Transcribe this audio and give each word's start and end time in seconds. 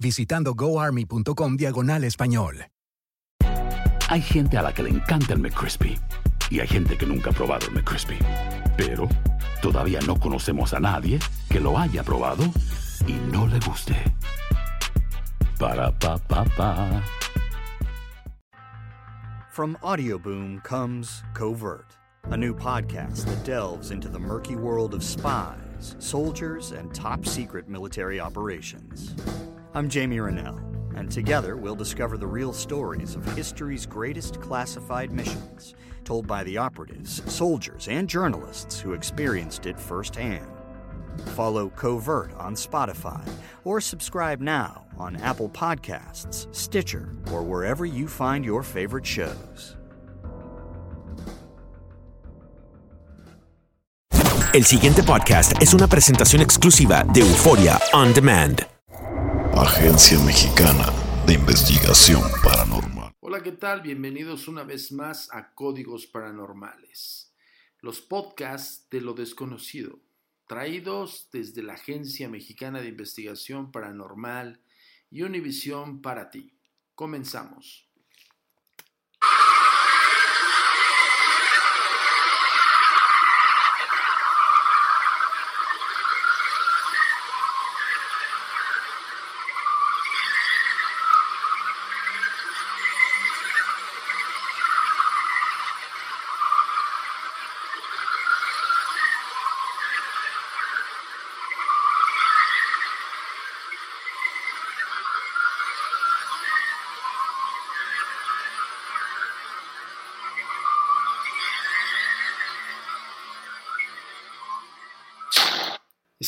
visitando 0.00 0.54
goarmy.com 0.54 1.56
diagonal 1.56 2.04
español. 2.04 2.66
Hay 4.08 4.22
gente 4.22 4.58
a 4.58 4.62
la 4.62 4.74
que 4.74 4.82
le 4.82 4.90
encanta 4.90 5.34
el 5.34 5.38
McCrispy 5.38 5.96
y 6.50 6.58
hay 6.58 6.66
gente 6.66 6.98
que 6.98 7.06
nunca 7.06 7.30
ha 7.30 7.32
probado 7.32 7.68
el 7.68 7.74
McCrispy. 7.74 8.18
Pero 8.76 9.08
todavía 9.62 10.00
no 10.04 10.18
conocemos 10.18 10.74
a 10.74 10.80
nadie 10.80 11.20
que 11.48 11.60
lo 11.60 11.78
haya 11.78 12.02
probado 12.02 12.42
y 13.06 13.12
no 13.30 13.46
le 13.46 13.60
guste. 13.60 13.94
Para 15.60 15.96
pa 15.96 16.18
pa 16.18 16.44
pa. 16.56 17.02
From 19.52 19.76
Audioboom 19.82 20.60
comes 20.64 21.22
Covert, 21.34 21.96
a 22.30 22.36
new 22.36 22.54
podcast 22.54 23.26
that 23.26 23.44
delves 23.44 23.92
into 23.92 24.08
the 24.08 24.18
murky 24.18 24.56
world 24.56 24.92
of 24.92 25.04
spies, 25.04 25.94
soldiers, 25.98 26.72
and 26.72 26.92
top 26.92 27.24
secret 27.24 27.68
military 27.68 28.18
operations. 28.18 29.14
I'm 29.72 29.88
Jamie 29.88 30.18
Rennell, 30.18 30.58
and 30.96 31.08
together 31.08 31.56
we'll 31.56 31.76
discover 31.76 32.18
the 32.18 32.26
real 32.26 32.52
stories 32.52 33.14
of 33.14 33.24
history's 33.36 33.86
greatest 33.86 34.40
classified 34.40 35.12
missions, 35.12 35.76
told 36.02 36.26
by 36.26 36.42
the 36.42 36.58
operatives, 36.58 37.22
soldiers, 37.32 37.86
and 37.86 38.08
journalists 38.08 38.80
who 38.80 38.94
experienced 38.94 39.66
it 39.66 39.78
firsthand. 39.78 40.44
Follow 41.36 41.68
Covert 41.68 42.34
on 42.34 42.56
Spotify 42.56 43.24
or 43.62 43.80
subscribe 43.80 44.40
now 44.40 44.86
on 44.98 45.14
Apple 45.18 45.48
Podcasts, 45.48 46.52
Stitcher, 46.52 47.14
or 47.32 47.44
wherever 47.44 47.86
you 47.86 48.08
find 48.08 48.44
your 48.44 48.64
favorite 48.64 49.06
shows. 49.06 49.76
El 54.52 54.64
siguiente 54.64 55.04
podcast 55.04 55.52
es 55.62 55.74
una 55.74 55.86
presentación 55.86 56.42
exclusiva 56.42 57.04
de 57.04 57.20
Euforia 57.20 57.78
On 57.94 58.12
Demand. 58.12 58.79
Agencia 59.56 60.18
Mexicana 60.20 60.86
de 61.26 61.34
Investigación 61.34 62.22
Paranormal. 62.42 63.12
Hola, 63.20 63.42
¿qué 63.42 63.52
tal? 63.52 63.82
Bienvenidos 63.82 64.46
una 64.46 64.62
vez 64.62 64.92
más 64.92 65.28
a 65.32 65.52
Códigos 65.54 66.06
Paranormales, 66.06 67.34
los 67.80 68.00
podcasts 68.00 68.86
de 68.90 69.00
lo 69.00 69.12
desconocido, 69.12 69.98
traídos 70.46 71.28
desde 71.32 71.64
la 71.64 71.74
Agencia 71.74 72.28
Mexicana 72.28 72.80
de 72.80 72.88
Investigación 72.88 73.72
Paranormal 73.72 74.60
y 75.10 75.22
Univisión 75.22 76.00
para 76.00 76.30
ti. 76.30 76.54
Comenzamos. 76.94 77.89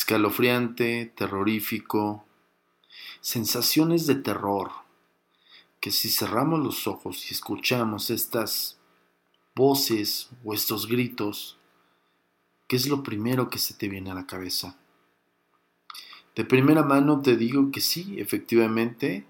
Escalofriante, 0.02 1.12
terrorífico, 1.16 2.24
sensaciones 3.20 4.04
de 4.08 4.16
terror, 4.16 4.72
que 5.78 5.92
si 5.92 6.08
cerramos 6.08 6.58
los 6.58 6.88
ojos 6.88 7.30
y 7.30 7.34
escuchamos 7.34 8.10
estas 8.10 8.80
voces 9.54 10.30
o 10.44 10.54
estos 10.54 10.88
gritos, 10.88 11.56
¿qué 12.66 12.74
es 12.74 12.88
lo 12.88 13.04
primero 13.04 13.48
que 13.48 13.60
se 13.60 13.74
te 13.74 13.88
viene 13.88 14.10
a 14.10 14.14
la 14.14 14.26
cabeza? 14.26 14.76
De 16.34 16.44
primera 16.44 16.82
mano 16.82 17.22
te 17.22 17.36
digo 17.36 17.70
que 17.70 17.80
sí, 17.80 18.16
efectivamente, 18.18 19.24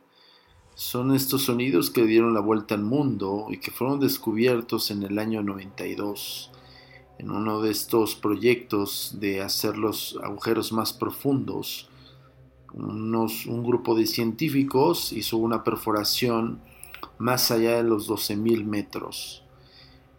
son 0.75 1.15
estos 1.15 1.43
sonidos 1.43 1.91
que 1.91 2.07
dieron 2.07 2.33
la 2.33 2.41
vuelta 2.41 2.75
al 2.75 2.83
mundo 2.83 3.49
y 3.51 3.59
que 3.59 3.73
fueron 3.73 4.01
descubiertos 4.01 4.91
en 4.91 5.03
el 5.03 5.19
año 5.19 5.43
92 5.43 6.51
en 7.23 7.31
uno 7.31 7.63
de 7.63 7.71
estos 7.71 8.17
proyectos 8.17 9.17
de 9.21 9.41
hacer 9.43 9.79
los 9.79 10.19
agujeros 10.23 10.73
más 10.73 10.93
profundos. 10.93 11.89
un 12.75 13.63
grupo 13.65 13.95
de 13.95 14.07
científicos 14.07 15.13
hizo 15.13 15.37
una 15.37 15.63
perforación 15.63 16.61
más 17.19 17.51
allá 17.51 17.77
de 17.77 17.85
los 17.85 18.09
12.000 18.09 18.65
metros. 18.65 19.45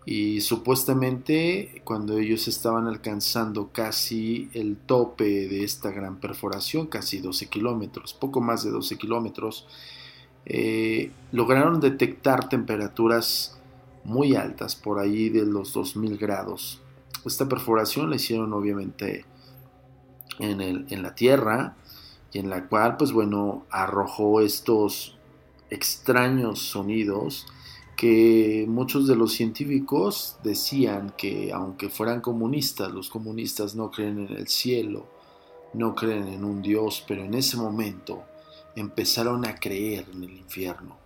Y 0.05 0.41
supuestamente 0.41 1.81
cuando 1.83 2.17
ellos 2.17 2.47
estaban 2.47 2.87
alcanzando 2.87 3.69
casi 3.71 4.49
el 4.53 4.77
tope 4.77 5.47
de 5.47 5.63
esta 5.63 5.91
gran 5.91 6.19
perforación, 6.19 6.87
casi 6.87 7.19
12 7.19 7.47
kilómetros, 7.47 8.13
poco 8.13 8.39
más 8.39 8.63
de 8.63 8.71
12 8.71 8.97
kilómetros, 8.97 9.67
eh, 10.45 11.11
lograron 11.31 11.79
detectar 11.79 12.49
temperaturas 12.49 13.57
muy 14.03 14.35
altas, 14.35 14.75
por 14.75 14.99
ahí 14.99 15.29
de 15.29 15.45
los 15.45 15.73
2000 15.73 16.17
grados. 16.17 16.82
Esta 17.25 17.47
perforación 17.47 18.09
la 18.09 18.17
hicieron 18.17 18.53
obviamente 18.53 19.25
en, 20.39 20.61
el, 20.61 20.85
en 20.89 21.03
la 21.03 21.15
tierra 21.15 21.75
y 22.31 22.39
en 22.39 22.49
la 22.49 22.67
cual 22.67 22.97
pues 22.97 23.11
bueno 23.11 23.65
arrojó 23.69 24.41
estos 24.41 25.17
extraños 25.69 26.59
sonidos 26.59 27.45
que 27.95 28.65
muchos 28.67 29.07
de 29.07 29.15
los 29.15 29.33
científicos 29.33 30.37
decían 30.43 31.13
que 31.17 31.51
aunque 31.53 31.89
fueran 31.89 32.21
comunistas, 32.21 32.91
los 32.91 33.09
comunistas 33.09 33.75
no 33.75 33.91
creen 33.91 34.27
en 34.27 34.35
el 34.35 34.47
cielo, 34.47 35.07
no 35.73 35.95
creen 35.95 36.27
en 36.27 36.43
un 36.43 36.61
Dios, 36.61 37.03
pero 37.07 37.23
en 37.23 37.33
ese 37.33 37.57
momento 37.57 38.23
empezaron 38.75 39.45
a 39.45 39.55
creer 39.55 40.05
en 40.11 40.23
el 40.23 40.31
infierno. 40.31 40.97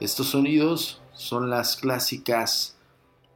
Estos 0.00 0.28
sonidos 0.28 1.00
son 1.12 1.50
las 1.50 1.76
clásicas 1.76 2.76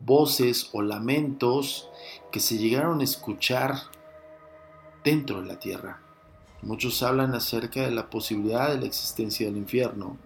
voces 0.01 0.71
o 0.73 0.83
lamentos 0.83 1.89
que 2.31 2.41
se 2.41 2.59
llegaron 2.59 3.01
a 3.01 3.05
escuchar 3.05 3.75
dentro 5.05 5.41
de 5.41 5.47
la 5.47 5.59
tierra. 5.59 6.01
Muchos 6.63 7.03
hablan 7.03 7.35
acerca 7.35 7.83
de 7.83 7.91
la 7.91 8.11
posibilidad 8.11 8.71
de 8.71 8.79
la 8.79 8.87
existencia 8.87 9.47
del 9.47 9.57
infierno 9.57 10.17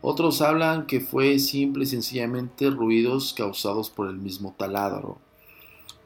Otros 0.00 0.40
hablan 0.42 0.86
que 0.86 1.00
fue 1.00 1.38
simple 1.38 1.84
y 1.84 1.86
sencillamente 1.86 2.70
ruidos 2.70 3.34
causados 3.34 3.88
por 3.90 4.08
el 4.08 4.16
mismo 4.16 4.54
taladro, 4.58 5.18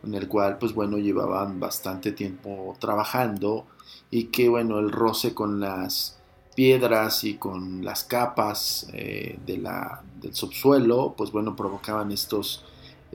en 0.04 0.14
el 0.14 0.28
cual 0.28 0.58
pues 0.58 0.74
bueno 0.74 0.98
llevaban 0.98 1.60
bastante 1.60 2.12
tiempo 2.12 2.76
trabajando 2.78 3.64
y 4.10 4.24
que 4.24 4.48
bueno 4.50 4.80
el 4.80 4.92
roce 4.92 5.32
con 5.32 5.60
las 5.60 6.18
piedras 6.54 7.24
y 7.24 7.34
con 7.34 7.84
las 7.84 8.04
capas 8.04 8.88
eh, 8.92 9.38
del 9.46 10.34
subsuelo 10.34 11.14
pues 11.16 11.30
bueno 11.30 11.56
provocaban 11.56 12.12
estos 12.12 12.64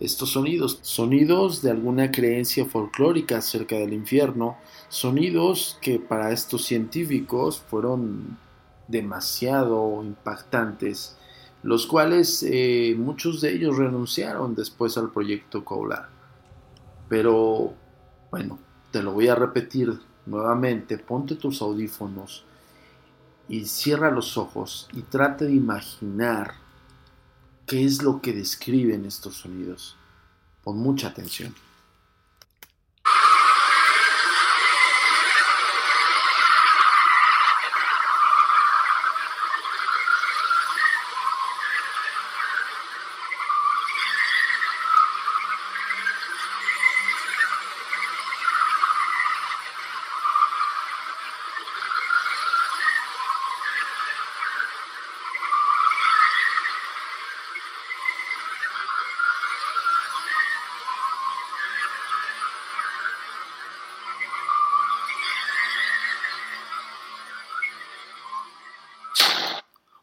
estos 0.01 0.31
sonidos, 0.31 0.79
sonidos 0.81 1.61
de 1.61 1.69
alguna 1.69 2.11
creencia 2.11 2.65
folclórica 2.65 3.37
acerca 3.37 3.75
del 3.75 3.93
infierno, 3.93 4.57
sonidos 4.89 5.77
que 5.79 5.99
para 5.99 6.31
estos 6.31 6.65
científicos 6.65 7.61
fueron 7.69 8.37
demasiado 8.87 10.03
impactantes, 10.03 11.15
los 11.61 11.85
cuales 11.85 12.43
eh, 12.49 12.95
muchos 12.97 13.41
de 13.41 13.53
ellos 13.53 13.77
renunciaron 13.77 14.55
después 14.55 14.97
al 14.97 15.11
proyecto 15.11 15.63
Cola. 15.63 16.09
Pero 17.07 17.73
bueno, 18.31 18.57
te 18.91 19.03
lo 19.03 19.13
voy 19.13 19.27
a 19.27 19.35
repetir 19.35 19.99
nuevamente, 20.25 20.97
ponte 20.97 21.35
tus 21.35 21.61
audífonos 21.61 22.43
y 23.47 23.65
cierra 23.65 24.09
los 24.09 24.35
ojos 24.35 24.89
y 24.93 25.03
trata 25.03 25.45
de 25.45 25.53
imaginar 25.53 26.60
qué 27.71 27.85
es 27.85 28.03
lo 28.03 28.19
que 28.19 28.33
describen 28.33 29.05
estos 29.05 29.35
sonidos. 29.37 29.95
Pon 30.61 30.77
mucha 30.77 31.07
atención. 31.07 31.55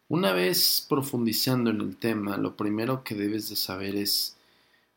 Una 0.09 0.33
vez 0.33 0.87
profundizando 0.89 1.69
en 1.69 1.83
el 1.83 1.97
tema, 1.97 2.39
lo 2.39 2.57
primero 2.57 3.05
que 3.05 3.15
debes 3.15 3.51
de 3.51 3.57
saber 3.57 3.95
es 3.95 4.39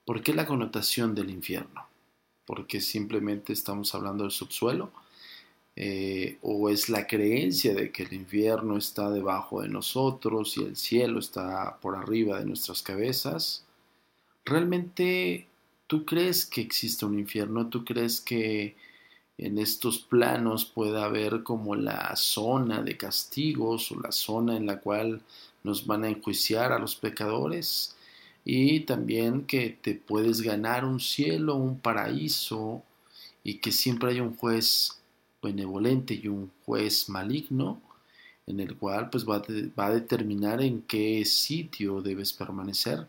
por 0.06 0.24
qué 0.24 0.34
la 0.34 0.46
connotación 0.46 1.14
del 1.16 1.30
infierno. 1.30 1.86
Porque 2.46 2.80
simplemente 2.80 3.52
estamos 3.52 3.94
hablando 3.94 4.24
del 4.24 4.32
subsuelo 4.32 4.92
eh, 5.76 6.38
o 6.42 6.70
es 6.70 6.88
la 6.90 7.08
creencia 7.08 7.74
de 7.74 7.92
que 7.92 8.04
el 8.04 8.14
infierno 8.14 8.78
está 8.78 9.10
debajo 9.10 9.62
de 9.62 9.70
nosotros 9.70 10.58
y 10.58 10.64
el 10.64 10.78
cielo 10.78 11.20
está 11.20 11.78
por 11.82 11.96
arriba 11.98 12.40
de 12.40 12.46
nuestras 12.46 12.82
cabezas. 12.82 13.66
¿Realmente 14.46 15.48
tú 15.88 16.06
crees 16.06 16.46
que 16.46 16.62
existe 16.62 17.06
un 17.06 17.20
infierno? 17.20 17.68
¿Tú 17.68 17.84
crees 17.84 18.22
que 18.22 18.76
en 19.42 19.58
estos 19.58 19.98
planos 19.98 20.66
pueda 20.66 21.04
haber 21.04 21.42
como 21.42 21.76
la 21.76 22.16
zona 22.16 22.84
de 22.84 22.96
castigos 22.96 23.92
o 23.92 24.00
la 24.00 24.12
zona 24.12 24.56
en 24.56 24.68
la 24.68 24.80
cual 24.80 25.22
nos 25.64 25.88
van 25.88 26.04
a 26.04 26.10
enjuiciar 26.10 26.72
a 26.72 26.78
los 26.78 26.96
pecadores 26.96 27.96
y 28.46 28.82
también 28.82 29.46
que 29.46 29.76
te 29.82 29.96
puedes 29.96 30.42
ganar 30.42 30.86
un 30.86 31.00
cielo, 31.00 31.56
un 31.56 31.80
paraíso 31.80 32.84
y 33.44 33.56
que 33.56 33.72
siempre 33.72 34.12
hay 34.12 34.20
un 34.20 34.38
juez 34.38 35.02
benevolente 35.42 36.14
y 36.14 36.28
un 36.28 36.52
juez 36.64 37.10
maligno 37.10 37.82
en 38.46 38.60
el 38.60 38.76
cual 38.78 39.10
pues 39.10 39.28
va, 39.28 39.42
va 39.78 39.88
a 39.88 39.94
determinar 39.94 40.62
en 40.62 40.84
qué 40.84 41.26
sitio 41.26 42.04
debes 42.04 42.32
permanecer. 42.32 43.08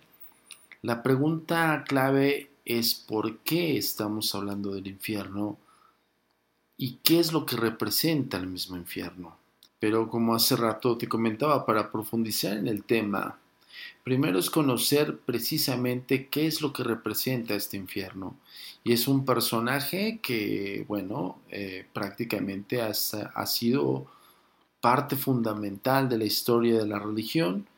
La 0.81 1.03
pregunta 1.03 1.85
clave 1.87 2.49
es 2.65 2.95
por 2.95 3.39
qué 3.41 3.77
estamos 3.77 4.35
hablando 4.35 4.73
del 4.73 4.87
infierno 4.87 5.59
y 6.83 6.99
qué 7.05 7.21
es 7.21 7.33
lo 7.33 7.47
que 7.47 7.55
representa 7.55 8.39
el 8.39 8.49
mismo 8.49 8.77
infierno. 8.77 9.37
Pero 9.79 10.09
como 10.09 10.35
hace 10.35 10.57
rato 10.57 10.99
te 10.99 11.07
comentaba, 11.07 11.65
para 11.65 11.93
profundizar 11.93 12.57
en 12.57 12.67
el 12.67 12.83
tema, 12.83 13.39
primero 14.03 14.41
es 14.41 14.51
conocer 14.51 15.19
precisamente 15.19 16.27
qué 16.27 16.49
es 16.49 16.61
lo 16.61 16.73
que 16.73 16.83
representa 16.83 17.55
este 17.55 17.77
infierno. 17.77 18.35
Y 18.83 18.95
es 18.95 19.07
un 19.07 19.25
personaje 19.25 20.19
que, 20.21 20.85
bueno, 20.89 21.39
eh, 21.53 21.87
prácticamente 21.93 22.83
ha, 22.83 22.91
ha 22.91 23.47
sido 23.47 24.07
parte 24.81 25.15
fundamental 25.15 26.09
de 26.09 26.19
la 26.19 26.25
historia 26.25 26.79
de 26.79 26.89
la 26.89 26.99
religión 26.99 27.69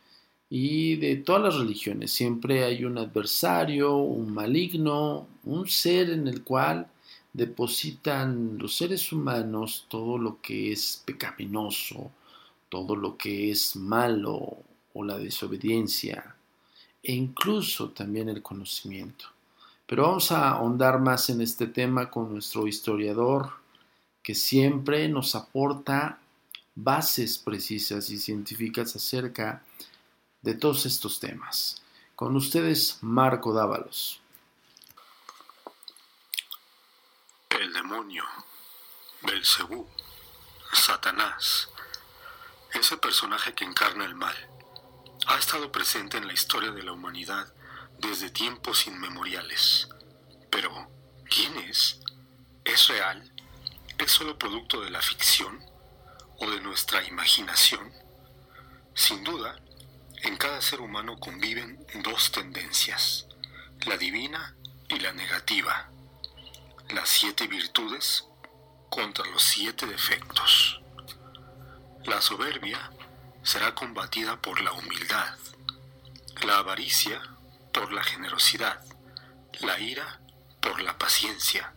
y 0.48 0.96
de 0.96 1.16
todas 1.16 1.42
las 1.42 1.58
religiones. 1.58 2.10
Siempre 2.10 2.64
hay 2.64 2.86
un 2.86 2.96
adversario, 2.96 3.96
un 3.98 4.32
maligno, 4.32 5.26
un 5.44 5.68
ser 5.68 6.08
en 6.08 6.26
el 6.26 6.42
cual 6.42 6.88
depositan 7.34 8.56
los 8.58 8.76
seres 8.76 9.12
humanos 9.12 9.86
todo 9.88 10.16
lo 10.16 10.40
que 10.40 10.72
es 10.72 11.02
pecaminoso, 11.04 12.12
todo 12.68 12.96
lo 12.96 13.18
que 13.18 13.50
es 13.50 13.76
malo 13.76 14.56
o 14.94 15.04
la 15.04 15.18
desobediencia 15.18 16.36
e 17.02 17.12
incluso 17.12 17.90
también 17.90 18.28
el 18.28 18.40
conocimiento. 18.40 19.26
Pero 19.86 20.04
vamos 20.04 20.32
a 20.32 20.50
ahondar 20.50 21.00
más 21.00 21.28
en 21.28 21.40
este 21.40 21.66
tema 21.66 22.08
con 22.08 22.32
nuestro 22.32 22.66
historiador 22.66 23.50
que 24.22 24.34
siempre 24.34 25.08
nos 25.08 25.34
aporta 25.34 26.20
bases 26.74 27.36
precisas 27.36 28.08
y 28.10 28.18
científicas 28.18 28.96
acerca 28.96 29.62
de 30.40 30.54
todos 30.54 30.86
estos 30.86 31.20
temas. 31.20 31.82
Con 32.14 32.36
ustedes, 32.36 32.98
Marco 33.02 33.52
Dávalos. 33.52 34.23
El 37.64 37.72
demonio, 37.72 38.24
Belcebú, 39.22 39.88
Satanás, 40.74 41.70
ese 42.74 42.98
personaje 42.98 43.54
que 43.54 43.64
encarna 43.64 44.04
el 44.04 44.14
mal, 44.14 44.36
ha 45.26 45.38
estado 45.38 45.72
presente 45.72 46.18
en 46.18 46.26
la 46.26 46.34
historia 46.34 46.72
de 46.72 46.82
la 46.82 46.92
humanidad 46.92 47.54
desde 48.00 48.28
tiempos 48.28 48.86
inmemoriales. 48.86 49.88
Pero, 50.50 50.90
¿quién 51.30 51.56
es? 51.56 52.00
¿Es 52.64 52.88
real? 52.88 53.32
¿Es 53.96 54.12
solo 54.12 54.38
producto 54.38 54.82
de 54.82 54.90
la 54.90 55.00
ficción 55.00 55.58
o 56.40 56.50
de 56.50 56.60
nuestra 56.60 57.02
imaginación? 57.04 57.90
Sin 58.92 59.24
duda, 59.24 59.56
en 60.18 60.36
cada 60.36 60.60
ser 60.60 60.82
humano 60.82 61.18
conviven 61.18 61.86
dos 62.02 62.30
tendencias, 62.30 63.26
la 63.86 63.96
divina 63.96 64.54
y 64.88 64.98
la 65.00 65.14
negativa 65.14 65.93
las 66.90 67.08
siete 67.08 67.46
virtudes 67.46 68.24
contra 68.90 69.24
los 69.26 69.42
siete 69.42 69.86
defectos. 69.86 70.80
La 72.04 72.20
soberbia 72.20 72.90
será 73.42 73.74
combatida 73.74 74.40
por 74.40 74.60
la 74.60 74.72
humildad, 74.72 75.36
la 76.42 76.58
avaricia 76.58 77.20
por 77.72 77.92
la 77.92 78.04
generosidad, 78.04 78.84
la 79.60 79.78
ira 79.80 80.20
por 80.60 80.80
la 80.80 80.96
paciencia, 80.98 81.72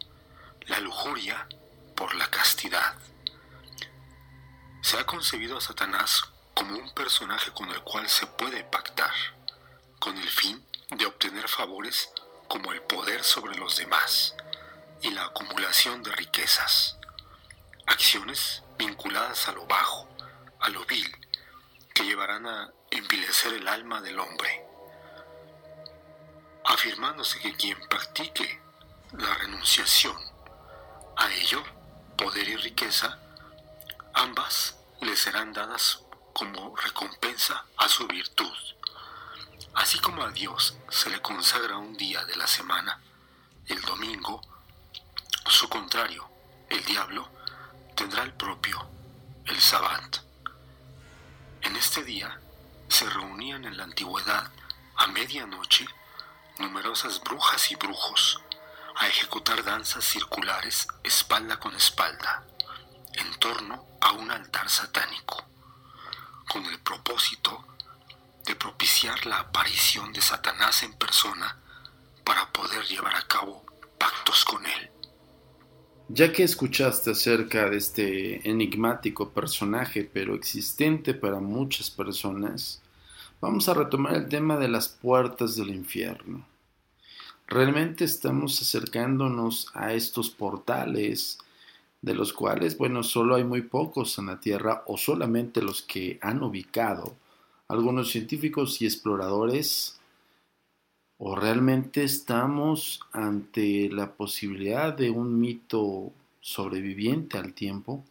la 0.68 0.80
lujuria 0.80 1.48
por 1.96 2.14
la 2.16 2.30
castidad. 2.30 2.96
Se 4.82 4.98
ha 4.98 5.06
concebido 5.06 5.58
a 5.58 5.62
Satanás 5.62 6.24
como 6.54 6.76
un 6.78 6.94
personaje 6.94 7.52
con 7.52 7.70
el 7.70 7.82
cual 7.82 8.08
se 8.10 8.28
puede 8.28 8.64
pactar, 8.64 9.14
con 10.00 10.18
el 10.18 10.30
fin 10.30 10.64
de 10.92 11.06
obtener 11.06 11.48
favores 11.48 12.10
como 12.48 12.72
el 12.72 12.82
poder 12.82 13.24
sobre 13.24 13.58
los 13.58 13.78
demás, 13.78 14.36
y 15.02 15.12
la 15.12 15.26
acumulación 15.26 16.04
de 16.04 16.12
riquezas, 16.12 16.98
acciones 17.86 18.64
vinculadas 18.78 19.48
a 19.48 19.52
lo 19.54 19.66
bajo, 19.66 20.08
a 20.60 20.70
lo 20.70 20.86
vil, 20.86 21.16
que 21.94 22.04
llevarán 22.04 22.46
a 22.48 22.72
envilecer 22.92 23.54
el 23.54 23.68
alma 23.68 24.02
del 24.02 24.20
hombre, 24.20 24.66
afirmándose 26.66 27.40
que 27.40 27.56
quien 27.56 27.80
practique 27.88 28.62
la 29.14 29.34
renunciación 29.36 30.18
a 31.16 31.32
ello, 31.34 31.64
poder 32.18 32.48
y 32.48 32.56
riqueza, 32.58 33.20
ambas 34.14 34.78
le 35.02 35.16
serán 35.16 35.54
dadas 35.54 36.04
como 36.34 36.76
recompensa 36.76 37.66
a 37.78 37.88
su 37.88 38.06
virtud. 38.08 38.54
Así 39.74 40.00
como 40.00 40.24
a 40.24 40.32
Dios 40.32 40.78
se 40.90 41.10
le 41.10 41.22
consagra 41.22 41.78
un 41.78 41.96
día 41.98 42.24
de 42.26 42.36
la 42.36 42.48
semana, 42.48 43.00
el 43.68 43.82
domingo, 43.82 44.42
su 45.50 45.70
contrario, 45.70 46.30
el 46.70 46.84
diablo, 46.86 47.30
tendrá 47.96 48.24
el 48.24 48.34
propio, 48.34 48.90
el 49.46 49.60
sabbat. 49.60 50.18
En 51.62 51.76
este 51.76 52.04
día, 52.04 52.40
se 52.90 53.10
reunían 53.10 53.66
en 53.66 53.78
la 53.78 53.84
antigüedad 53.84 54.52
a 54.96 55.08
medianoche 55.08 55.88
numerosas 56.60 57.22
brujas 57.22 57.72
y 57.72 57.76
brujos 57.76 58.42
a 58.96 59.08
ejecutar 59.08 59.64
danzas 59.64 60.04
circulares 60.04 60.88
espalda 61.04 61.60
con 61.60 61.76
espalda 61.76 62.44
en 63.14 63.34
torno 63.40 63.86
a 64.02 64.12
un 64.12 64.32
altar 64.32 64.70
satánico, 64.70 65.46
con 66.48 66.66
el 66.66 66.80
propósito 66.80 67.66
de 68.46 68.56
propiciar 68.56 69.26
la 69.26 69.40
aparición 69.40 70.14
de 70.14 70.22
Satanás 70.22 70.84
en 70.84 70.94
persona 70.94 71.58
para 72.24 72.52
poder 72.52 72.86
llevar 72.86 73.16
a 73.16 73.28
cabo 73.28 73.66
pactos 73.98 74.46
con 74.46 74.66
él. 74.66 74.92
Ya 76.10 76.32
que 76.32 76.44
escuchaste 76.44 77.12
acerca 77.12 77.70
de 77.70 77.76
este 77.76 78.50
enigmático 78.50 79.32
personaje, 79.32 80.10
pero 80.12 80.36
existente 80.36 81.14
para 81.14 81.42
muchas 81.42 81.92
personas, 81.92 82.82
vamos 83.42 83.68
a 83.68 83.74
retomar 83.74 84.16
el 84.16 84.30
tema 84.30 84.56
de 84.56 84.70
las 84.70 84.88
puertas 84.88 85.58
del 85.58 85.70
infierno. 85.70 86.48
Realmente 87.46 88.06
estamos 88.06 88.62
acercándonos 88.62 89.68
a 89.74 89.94
estos 89.94 90.30
portales, 90.30 91.40
de 92.02 92.14
los 92.14 92.32
cuales, 92.32 92.78
bueno, 92.78 93.04
solo 93.04 93.36
hay 93.36 93.44
muy 93.44 93.64
pocos 93.64 94.18
en 94.18 94.28
la 94.28 94.40
Tierra 94.40 94.84
o 94.88 94.98
solamente 94.98 95.62
los 95.62 95.82
que 95.82 96.20
han 96.22 96.42
ubicado 96.42 97.18
algunos 97.68 98.12
científicos 98.12 98.82
y 98.82 98.86
exploradores 98.86 99.97
o 101.20 101.36
realmente 101.36 102.04
estamos 102.04 103.00
ante 103.12 103.90
la 103.90 104.12
posibilidad 104.12 104.94
de 104.94 105.10
un 105.10 105.40
mito 105.40 106.12
sobreviviente 106.40 107.38
al 107.38 107.54
tiempo. 107.54 108.04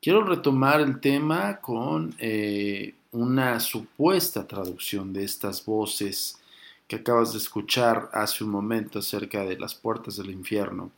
Quiero 0.00 0.22
retomar 0.22 0.80
el 0.80 1.00
tema 1.00 1.60
con 1.60 2.14
eh, 2.18 2.94
una 3.10 3.58
supuesta 3.58 4.46
traducción 4.46 5.12
de 5.12 5.24
estas 5.24 5.64
voces 5.64 6.38
que 6.86 6.96
acabas 6.96 7.32
de 7.32 7.38
escuchar 7.38 8.08
hace 8.12 8.44
un 8.44 8.50
momento 8.50 9.00
acerca 9.00 9.44
de 9.44 9.58
las 9.58 9.74
puertas 9.74 10.16
del 10.16 10.30
infierno. 10.30 10.92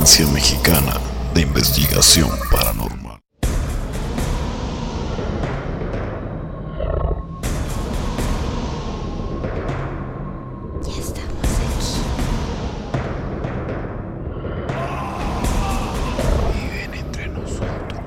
Agencia 0.02 0.26
Mexicana 0.34 1.00
de 1.36 1.42
Investigación 1.42 2.32
Paranormal. 2.52 3.22
Ya 10.84 11.00
estamos 11.00 11.46
aquí. 11.68 12.02
Viven 16.56 16.94
entre 16.96 17.28
nosotros. 17.28 18.00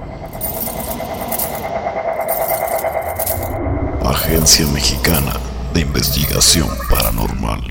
Agencia 4.05 4.67
Mexicana 4.67 5.35
de 5.73 5.83
Investigación 5.83 6.69
Paranormal. 6.91 7.63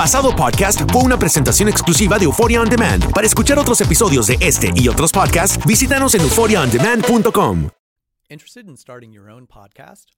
Pasado 0.00 0.34
podcast 0.34 0.80
fue 0.90 1.02
una 1.02 1.18
presentación 1.18 1.68
exclusiva 1.68 2.18
de 2.18 2.24
Euphoria 2.24 2.62
On 2.62 2.70
Demand. 2.70 3.12
Para 3.12 3.26
escuchar 3.26 3.58
otros 3.58 3.82
episodios 3.82 4.28
de 4.28 4.38
este 4.40 4.72
y 4.74 4.88
otros 4.88 5.12
podcasts, 5.12 5.62
visítanos 5.66 6.14
en 6.14 6.22
euphoriaondemand.com. 6.22 7.68
Interested 8.30 8.66
in 8.66 8.78
starting 8.78 9.12
your 9.12 9.28
own 9.28 9.46
podcast? 9.46 10.12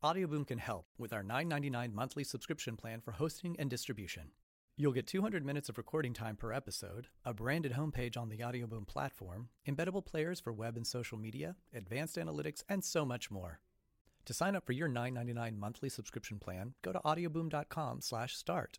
Audioboom 0.00 0.46
can 0.46 0.58
help 0.58 0.86
with 0.96 1.12
our 1.12 1.24
$9.99 1.24 1.92
monthly 1.92 2.22
subscription 2.22 2.76
plan 2.76 3.00
for 3.00 3.14
hosting 3.14 3.56
and 3.58 3.68
distribution. 3.68 4.30
You'll 4.76 4.94
get 4.94 5.08
200 5.08 5.44
minutes 5.44 5.68
of 5.68 5.76
recording 5.76 6.14
time 6.14 6.36
per 6.36 6.52
episode, 6.52 7.08
a 7.24 7.34
branded 7.34 7.72
homepage 7.72 8.16
on 8.16 8.28
the 8.28 8.38
Audioboom 8.38 8.86
platform, 8.86 9.48
embeddable 9.66 10.04
players 10.04 10.38
for 10.38 10.52
web 10.52 10.76
and 10.76 10.86
social 10.86 11.18
media, 11.18 11.56
advanced 11.74 12.14
analytics, 12.14 12.62
and 12.68 12.84
so 12.84 13.04
much 13.04 13.32
more. 13.32 13.58
To 14.26 14.32
sign 14.32 14.54
up 14.54 14.64
for 14.64 14.72
your 14.72 14.88
$9.99 14.88 15.56
monthly 15.58 15.88
subscription 15.88 16.38
plan, 16.38 16.74
go 16.82 16.92
to 16.92 17.00
audioboom.com 17.00 18.02
slash 18.02 18.36
start. 18.36 18.78